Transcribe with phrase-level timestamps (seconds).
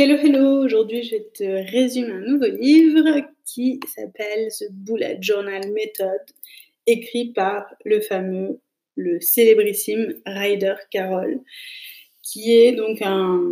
[0.00, 0.64] Hello, hello!
[0.64, 6.20] Aujourd'hui, je te résumer un nouveau livre qui s'appelle The Bullet Journal Method,
[6.86, 8.60] écrit par le fameux,
[8.94, 11.40] le célébrissime Ryder Carroll,
[12.22, 13.42] qui est donc un,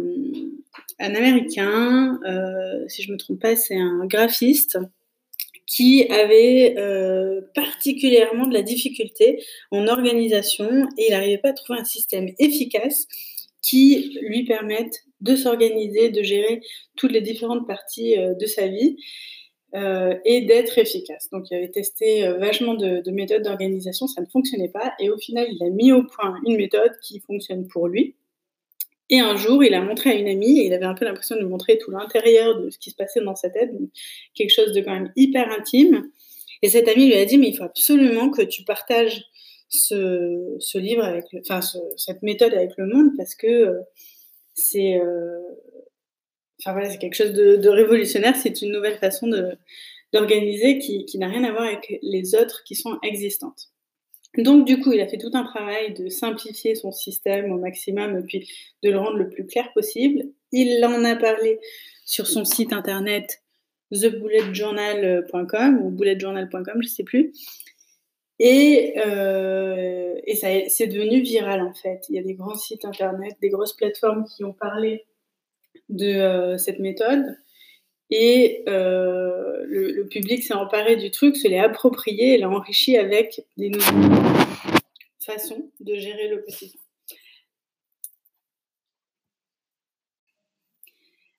[1.00, 4.78] un Américain, euh, si je ne me trompe pas, c'est un graphiste
[5.66, 9.42] qui avait euh, particulièrement de la difficulté
[9.72, 13.08] en organisation et il n'arrivait pas à trouver un système efficace
[13.62, 16.60] qui lui permette de s'organiser, de gérer
[16.96, 18.96] toutes les différentes parties euh, de sa vie
[19.74, 21.28] euh, et d'être efficace.
[21.30, 24.92] Donc, il avait testé euh, vachement de, de méthodes d'organisation, ça ne fonctionnait pas.
[25.00, 28.14] Et au final, il a mis au point une méthode qui fonctionne pour lui.
[29.08, 31.36] Et un jour, il a montré à une amie, et il avait un peu l'impression
[31.36, 33.70] de montrer tout l'intérieur de ce qui se passait dans sa tête,
[34.34, 36.10] quelque chose de quand même hyper intime.
[36.62, 39.24] Et cette amie lui a dit, mais il faut absolument que tu partages
[39.68, 43.80] ce, ce livre avec, le, enfin, ce, cette méthode avec le monde, parce que
[44.54, 45.40] c'est euh,
[46.60, 49.28] enfin, voilà, c'est quelque chose de, de révolutionnaire, c'est une nouvelle façon
[50.12, 53.70] d'organiser qui, qui n'a rien à voir avec les autres qui sont existantes.
[54.38, 58.18] Donc du coup, il a fait tout un travail de simplifier son système au maximum
[58.18, 58.48] et puis
[58.82, 60.24] de le rendre le plus clair possible.
[60.52, 61.58] Il en a parlé
[62.04, 63.42] sur son site internet
[63.90, 67.32] thebulletjournal.com ou bulletjournal.com, je sais plus.
[68.38, 72.04] Et, euh, et ça, c'est devenu viral en fait.
[72.08, 75.06] Il y a des grands sites internet, des grosses plateformes qui ont parlé
[75.88, 77.24] de euh, cette méthode.
[78.10, 83.68] Et euh, le, public s'est emparé du truc, se l'est approprié l'a enrichi avec des
[83.68, 84.20] nouvelles
[85.18, 86.80] façons de gérer le quotidien.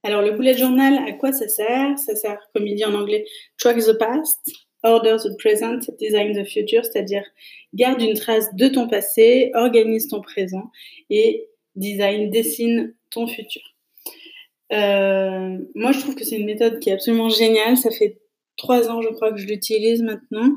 [0.04, 1.98] Alors, le bullet journal, à quoi ça sert?
[2.00, 3.26] Ça sert, comme il dit en anglais,
[3.58, 4.40] track the past,
[4.84, 7.24] Order the present, design the future, c'est-à-dire
[7.74, 10.72] garde une trace de ton passé, organise ton présent
[11.10, 13.62] et design, dessine ton futur.
[14.74, 17.78] Euh, moi, je trouve que c'est une méthode qui est absolument géniale.
[17.78, 18.20] Ça fait
[18.58, 20.50] trois ans, je crois, que je l'utilise maintenant.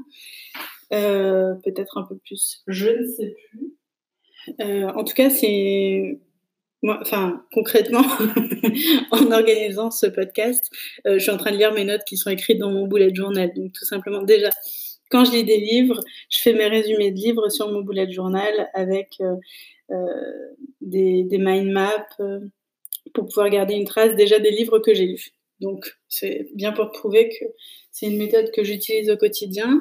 [0.92, 3.74] Euh, Peut-être un peu plus, je ne sais plus.
[4.60, 6.18] Euh, en tout cas, c'est
[6.88, 8.04] enfin, concrètement,
[9.10, 10.70] en organisant ce podcast,
[11.06, 13.14] euh, je suis en train de lire mes notes qui sont écrites dans mon bullet
[13.14, 13.52] journal.
[13.54, 14.50] Donc, tout simplement, déjà,
[15.10, 18.68] quand je lis des livres, je fais mes résumés de livres sur mon bullet journal
[18.74, 19.36] avec euh,
[19.90, 22.06] euh, des, mind maps
[23.12, 25.32] pour pouvoir garder une trace déjà des livres que j'ai lus.
[25.60, 27.44] Donc, c'est bien pour prouver que
[27.90, 29.80] c'est une méthode que j'utilise au quotidien.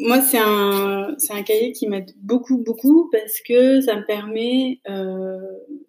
[0.00, 5.38] Moi, c'est un, un cahier qui m'aide beaucoup, beaucoup parce que ça me permet euh,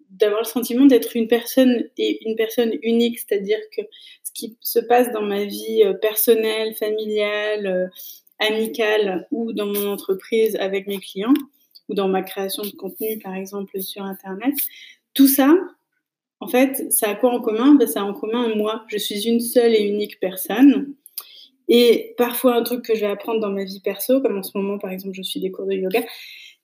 [0.10, 3.82] d'avoir le sentiment d'être une personne et une personne unique, c'est-à-dire que
[4.24, 7.88] ce qui se passe dans ma vie euh, personnelle, familiale, euh,
[8.40, 11.34] amicale ou dans mon entreprise avec mes clients
[11.88, 14.56] ou dans ma création de contenu, par exemple, sur Internet,
[15.14, 15.56] tout ça,
[16.42, 17.76] en fait, ça a quoi en commun?
[17.76, 18.84] Ben, Ça a en commun moi.
[18.88, 20.96] Je suis une seule et unique personne
[21.74, 24.58] et parfois, un truc que je vais apprendre dans ma vie perso, comme en ce
[24.58, 26.04] moment, par exemple, je suis des cours de yoga,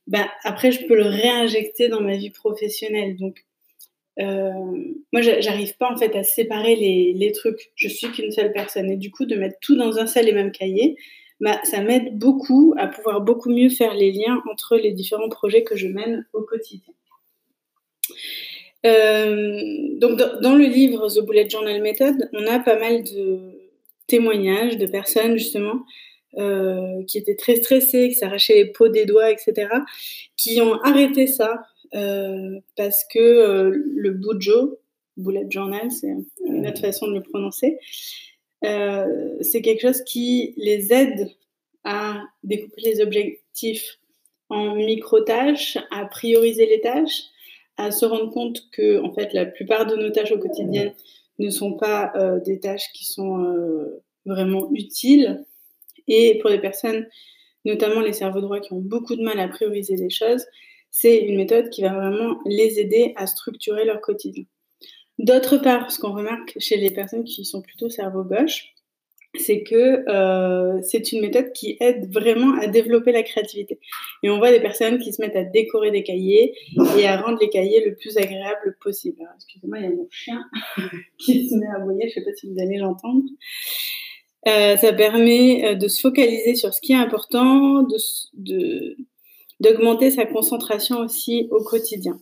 [0.06, 3.16] bah, après, je peux le réinjecter dans ma vie professionnelle.
[3.16, 3.46] Donc,
[4.19, 4.51] euh,
[5.13, 7.72] moi, j'arrive pas en fait à séparer les, trucs.
[7.75, 8.91] Je suis qu'une seule personne.
[8.91, 10.97] Et du coup, de mettre tout dans un seul et même cahier,
[11.40, 15.63] bah, ça m'aide beaucoup à pouvoir beaucoup mieux faire les liens entre les différents projets
[15.63, 16.94] que je mène au quotidien.
[18.85, 23.56] Euh, donc, dans le livre The Bullet Journal Method, on a pas mal de
[24.07, 25.84] témoignages de personnes justement
[26.38, 29.69] euh, qui étaient très stressées, qui s'arrachaient les peaux des doigts, etc.,
[30.35, 31.63] qui ont arrêté ça
[31.95, 34.78] euh, parce que euh, le bujo,
[35.16, 36.09] bullet journal, c'est
[36.46, 37.79] une autre façon de le prononcer,
[38.62, 41.29] c'est quelque chose qui les aide
[41.84, 43.97] à découper les objectifs
[44.50, 47.23] en micro-tâches, à prioriser les tâches,
[47.78, 50.94] à se rendre compte que en fait la plupart de nos tâches au quotidien
[51.40, 55.46] ne sont pas euh, des tâches qui sont euh, vraiment utiles.
[56.08, 57.08] Et pour les personnes,
[57.66, 60.46] notamment les cerveaux droits qui ont beaucoup de mal à prioriser les choses,
[60.90, 64.46] c'est une méthode qui va vraiment les aider à structurer leur quotidien.
[65.20, 68.73] D'autre part, ce qu'on remarque chez les personnes qui sont plutôt cerveau gauche,
[69.39, 73.79] c'est que euh, c'est une méthode qui aide vraiment à développer la créativité.
[74.23, 76.53] Et on voit des personnes qui se mettent à décorer des cahiers
[76.97, 79.22] et à rendre les cahiers le plus agréable possible.
[79.35, 80.43] excusez-moi, il y a mon chien
[81.19, 83.23] qui se met à aboyer, je ne sais pas si vous allez l'entendre.
[84.47, 87.97] Euh, ça permet euh, de se focaliser sur ce qui est important, de,
[88.34, 88.97] de,
[89.59, 92.19] d'augmenter sa concentration aussi au quotidien.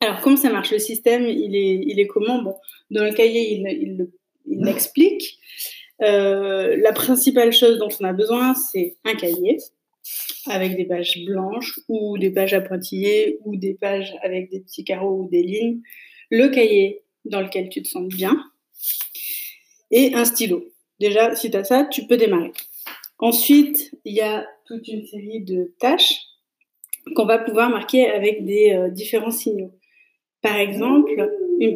[0.00, 0.70] Alors, comment ça marche?
[0.70, 2.42] Le système, il est, il est comment?
[2.42, 2.54] Bon,
[2.90, 4.08] dans le cahier, il, il,
[4.46, 5.38] il l'explique.
[6.02, 9.58] Euh, la principale chose dont on a besoin, c'est un cahier
[10.46, 14.84] avec des pages blanches ou des pages à pointillés ou des pages avec des petits
[14.84, 15.80] carreaux ou des lignes.
[16.30, 18.36] le cahier dans lequel tu te sens bien
[19.90, 20.64] et un stylo.
[21.00, 22.52] Déjà, si tu as ça, tu peux démarrer.
[23.18, 26.20] Ensuite, il y a toute une série de tâches
[27.14, 29.72] qu'on va pouvoir marquer avec des euh, différents signaux.
[30.42, 31.10] Par exemple,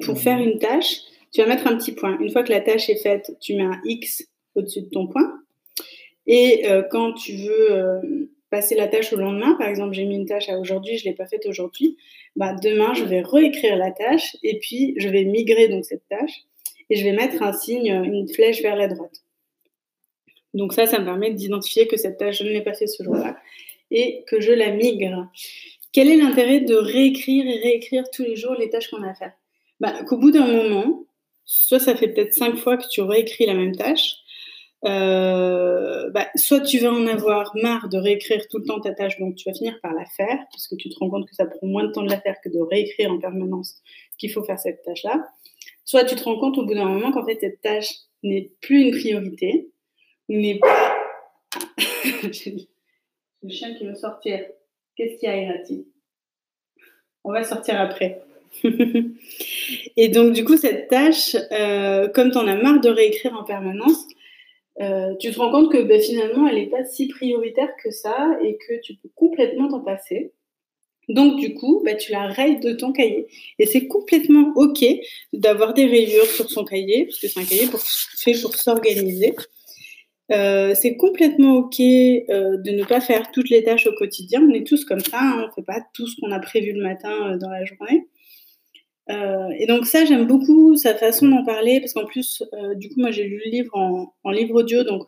[0.05, 1.01] pour faire une tâche,
[1.33, 2.19] tu vas mettre un petit point.
[2.19, 5.41] Une fois que la tâche est faite, tu mets un X au-dessus de ton point.
[6.27, 8.01] Et euh, quand tu veux euh,
[8.51, 11.11] passer la tâche au lendemain, par exemple, j'ai mis une tâche à aujourd'hui, je ne
[11.11, 11.97] l'ai pas faite aujourd'hui,
[12.37, 16.43] bah, demain, je vais réécrire la tâche et puis je vais migrer donc cette tâche
[16.91, 19.23] et je vais mettre un signe, une flèche vers la droite.
[20.55, 23.03] Donc ça, ça me permet d'identifier que cette tâche, je ne l'ai pas fait ce
[23.03, 23.37] jour-là
[23.91, 25.29] et que je la migre.
[25.93, 29.15] Quel est l'intérêt de réécrire et réécrire tous les jours les tâches qu'on a à
[29.15, 29.33] faire?
[29.81, 31.05] Bah, Qu'au bout d'un moment,
[31.45, 34.17] soit ça fait peut-être cinq fois que tu réécris la même tâche,
[34.85, 39.19] euh, bah, soit tu vas en avoir marre de réécrire tout le temps ta tâche,
[39.19, 41.47] donc tu vas finir par la faire, parce que tu te rends compte que ça
[41.47, 43.77] prend moins de temps de la faire que de réécrire en permanence
[44.19, 45.25] qu'il faut faire cette tâche-là.
[45.85, 47.91] Soit tu te rends compte au bout d'un moment qu'en fait cette tâche
[48.23, 49.71] n'est plus une priorité,
[50.29, 50.97] n'est pas...
[53.43, 54.41] le chien qui veut sortir.
[54.97, 55.87] Qu'est-ce qu'il y a, Irati?
[57.25, 58.23] On va sortir après.
[59.97, 63.45] et donc, du coup, cette tâche, euh, comme tu en as marre de réécrire en
[63.45, 64.07] permanence,
[64.81, 68.39] euh, tu te rends compte que ben, finalement, elle n'est pas si prioritaire que ça
[68.43, 70.33] et que tu peux complètement t'en passer.
[71.09, 73.27] Donc, du coup, ben, tu la rayes de ton cahier.
[73.59, 74.85] Et c'est complètement OK
[75.33, 77.67] d'avoir des rayures sur son cahier, parce que c'est un cahier
[78.19, 79.35] fait pour s'organiser.
[80.31, 84.41] Euh, c'est complètement OK de ne pas faire toutes les tâches au quotidien.
[84.49, 85.43] On est tous comme ça, hein.
[85.43, 88.07] on ne fait pas tout ce qu'on a prévu le matin dans la journée.
[89.09, 92.43] Et donc ça, j'aime beaucoup sa façon d'en parler, parce qu'en plus,
[92.77, 95.07] du coup, moi j'ai lu le livre en, livre audio, donc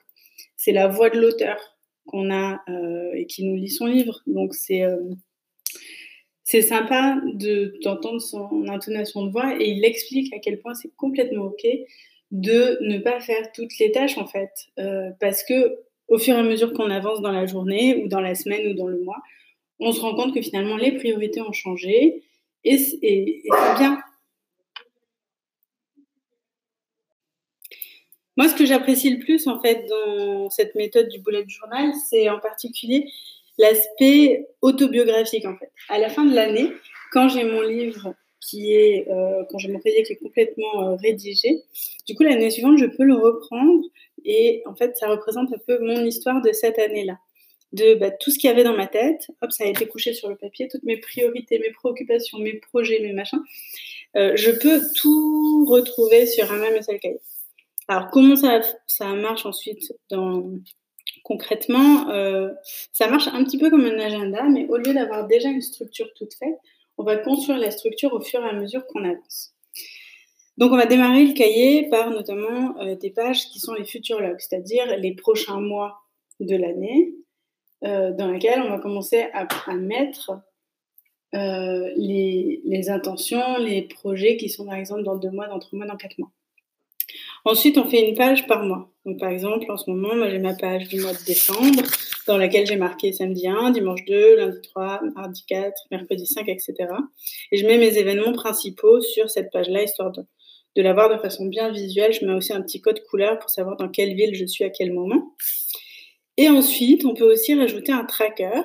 [0.56, 1.56] c'est la voix de l'auteur
[2.06, 2.60] qu'on a
[3.14, 4.20] et qui nous lit son livre.
[4.26, 4.82] Donc c'est
[6.44, 7.20] c'est sympa
[7.82, 11.66] d'entendre son intonation de voix et il explique à quel point c'est complètement OK
[12.30, 16.38] de ne pas faire toutes les tâches en fait, euh, parce que au fur et
[16.38, 19.22] à mesure qu'on avance dans la journée ou dans la semaine ou dans le mois,
[19.80, 22.22] on se rend compte que finalement les priorités ont changé
[22.64, 23.98] et, c'est bien.
[28.36, 32.28] Moi, ce que j'apprécie le plus en fait dans cette méthode du bullet journal, c'est
[32.28, 33.08] en particulier
[33.58, 35.70] l'aspect autobiographique en fait.
[35.88, 36.72] À la fin de l'année,
[37.12, 40.96] quand j'ai mon livre qui est, euh, quand j'ai mon cahier qui est complètement euh,
[40.96, 41.62] rédigé,
[42.06, 43.84] du coup, l'année suivante, je peux le reprendre
[44.24, 47.18] et en fait, ça représente un peu mon histoire de cette année-là.
[47.74, 50.14] De bah, tout ce qu'il y avait dans ma tête, hop, ça a été couché
[50.14, 53.40] sur le papier, toutes mes priorités, mes préoccupations, mes projets, mes machins.
[54.16, 57.20] Euh, je peux tout retrouver sur un même seul cahier.
[57.88, 59.92] Alors, comment ça, ça marche ensuite
[61.22, 62.06] concrètement,
[62.92, 66.06] ça marche un petit peu comme un agenda, mais au lieu d'avoir déjà une structure
[66.14, 66.58] toute faite,
[66.98, 69.54] on va construire la structure au fur et à mesure qu'on avance.
[70.56, 74.20] Donc, on va démarrer le cahier par notamment euh, des pages qui sont les futurs
[74.20, 76.02] logs, c'est-à-dire les prochains mois
[76.38, 77.12] de l'année,
[77.84, 80.30] euh, dans lesquels on va commencer à, mettre
[81.34, 85.86] euh, les, intentions, les projets qui sont par exemple dans deux mois, dans trois mois,
[85.86, 86.30] dans quatre mois.
[87.44, 88.90] Ensuite, on fait une page par mois.
[89.04, 91.82] Donc, par exemple, en ce moment, j'ai ma page du mois de décembre
[92.26, 96.74] dans laquelle j'ai marqué samedi 1, dimanche 2, lundi 3, mardi 4, mercredi 5, etc.
[97.52, 100.22] Et je mets mes événements principaux sur cette page-là, histoire de,
[100.74, 102.14] de l'avoir de façon bien visuelle.
[102.14, 104.70] Je mets aussi un petit code couleur pour savoir dans quelle ville je suis à
[104.70, 105.34] quel moment.
[106.36, 108.62] Et ensuite, on peut aussi rajouter un tracker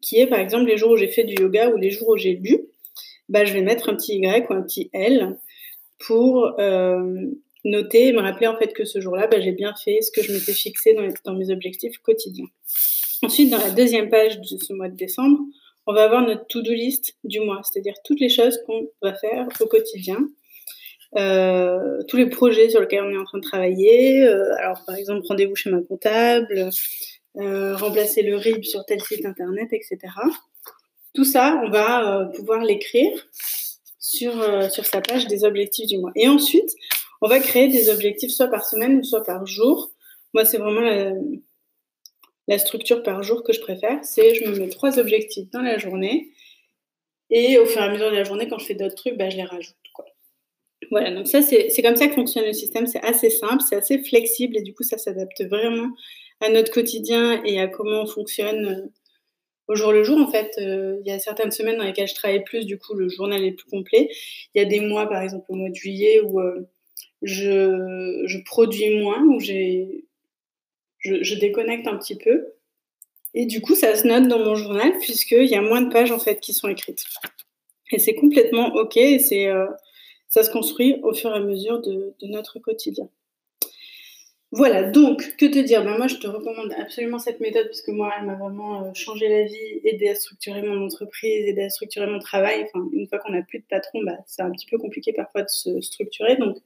[0.00, 2.16] qui est par exemple les jours où j'ai fait du yoga ou les jours où
[2.16, 2.60] j'ai lu.
[3.28, 5.38] Bah, je vais mettre un petit Y ou un petit L
[5.98, 7.26] pour euh,
[7.64, 10.22] noter et me rappeler en fait que ce jour-là, bah, j'ai bien fait ce que
[10.22, 12.48] je m'étais fixé dans, mes objectifs quotidiens.
[13.22, 15.38] Ensuite, dans la deuxième page de ce mois de décembre,
[15.86, 19.46] on va avoir notre to-do list du mois, c'est-à-dire toutes les choses qu'on va faire
[19.60, 20.18] au quotidien,
[21.16, 24.22] euh, tous les projets sur lesquels on est en train de travailler.
[24.22, 26.70] Euh, alors, par exemple, rendez-vous chez ma comptable,
[27.36, 29.98] euh, remplacer le RIB sur tel site internet, etc.
[31.14, 33.10] Tout ça, on va pouvoir l'écrire
[33.98, 34.32] sur,
[34.70, 36.12] sur sa page des objectifs du mois.
[36.14, 36.70] Et ensuite,
[37.20, 39.90] on va créer des objectifs soit par semaine ou soit par jour.
[40.34, 40.80] Moi, c'est vraiment
[42.46, 43.98] la, structure par jour que je préfère.
[44.04, 46.30] C'est je me mets trois objectifs dans la journée
[47.30, 49.30] et au fur et à mesure de la journée, quand je fais d'autres trucs, bah,
[49.30, 49.76] je les rajoute.
[50.90, 52.86] Voilà, donc ça, c'est comme ça que fonctionne le système.
[52.86, 55.88] C'est assez simple, c'est assez flexible et du coup, ça s'adapte vraiment
[56.40, 58.92] à notre quotidien et à comment on fonctionne euh,
[59.68, 60.18] au jour le jour.
[60.18, 62.94] En fait, euh, il y a certaines semaines dans lesquelles je travaille plus, du coup,
[62.94, 64.08] le journal est plus complet.
[64.54, 66.66] Il y a des mois, par exemple, au mois de juillet, où euh,
[67.22, 70.06] je, produis moins, ou j'ai,
[70.98, 72.46] je, déconnecte un petit peu.
[73.32, 76.10] Et du coup, ça se note dans mon journal puisqu'il y a moins de pages
[76.10, 77.04] en fait qui sont écrites.
[77.92, 78.98] Et c'est complètement OK.
[79.20, 79.48] C'est,
[80.30, 83.08] ça se construit au fur et à mesure de, notre quotidien.
[84.52, 85.84] Voilà, donc, que te dire?
[85.84, 88.90] Ben Moi, je te recommande absolument cette méthode parce que moi, elle m'a vraiment euh,
[88.94, 92.66] changé la vie, aidé à structurer mon entreprise, aidé à structurer mon travail.
[92.92, 95.48] Une fois qu'on n'a plus de patron, bah, c'est un petit peu compliqué parfois de
[95.48, 96.36] se structurer.
[96.36, 96.56] Donc,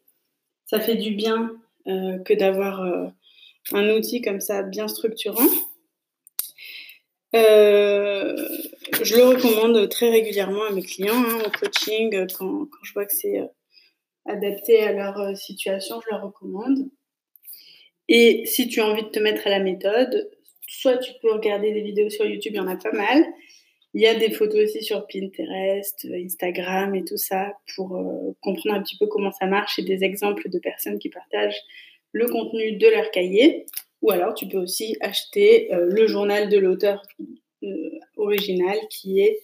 [0.65, 1.51] ça fait du bien
[1.87, 3.07] euh, que d'avoir euh,
[3.73, 5.49] un outil comme ça bien structurant.
[7.43, 13.07] Je le recommande très régulièrement à mes clients en hein, coaching quand, quand, je vois
[13.07, 13.41] que c'est
[14.27, 16.89] adapté à leur euh, situation, je leur recommande.
[18.09, 20.31] Et si tu as envie de te mettre à la méthode,
[20.67, 23.25] soit tu peux regarder des vidéos sur YouTube, il y en a pas mal.
[23.95, 28.77] Il y a des photos aussi sur Pinterest, Instagram et tout ça pour euh, comprendre
[28.77, 31.61] un petit peu comment ça marche et des exemples de personnes qui partagent
[32.13, 33.67] le contenu de leur cahier.
[34.05, 37.03] Ou alors tu peux aussi acheter euh, le journal de l'auteur
[38.19, 39.41] original qui est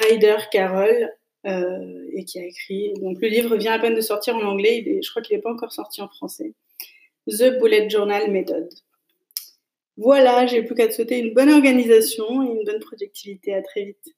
[0.00, 1.08] Ryder Carroll
[1.46, 2.92] euh, et qui a écrit.
[2.94, 5.52] Donc le livre vient à peine de sortir en anglais, je crois qu'il n'est pas
[5.52, 6.54] encore sorti en français.
[7.28, 8.68] The Bullet Journal Method.
[9.96, 13.54] Voilà, j'ai plus qu'à te souhaiter une bonne organisation et une bonne productivité.
[13.54, 14.16] À très vite.